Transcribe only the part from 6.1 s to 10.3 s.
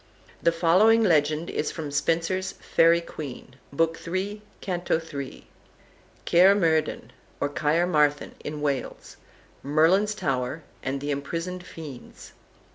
CAER MERDIN, OR CAERMARTHEN (IN WALES), MERLIN'S